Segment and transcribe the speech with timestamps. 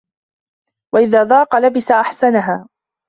[0.95, 2.67] وَإِذَا ضَاقَ لَبِسَ أَحْسَنَهَا